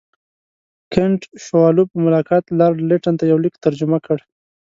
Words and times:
کنټ 0.93 1.21
شووالوف 1.43 1.87
په 1.93 1.99
ملاقات 2.05 2.43
کې 2.47 2.53
لارډ 2.59 2.77
لیټن 2.89 3.15
ته 3.19 3.23
یو 3.31 3.37
لیک 3.43 3.55
ترجمه 3.65 3.97
کړ. 4.05 4.17